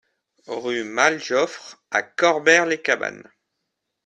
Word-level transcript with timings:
Rue 0.47 0.83
Mal 0.83 1.19
Joffre 1.23 1.77
à 1.91 2.01
Corbère-les-Cabanes 2.01 3.29